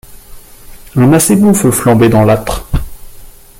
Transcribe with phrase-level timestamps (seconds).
[0.95, 2.65] Un assez bon feu flambait dans l’âtre.